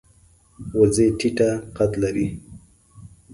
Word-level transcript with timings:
وزې 0.77 1.07
ټیټه 1.19 1.49
قد 1.77 1.91
لري 2.01 2.27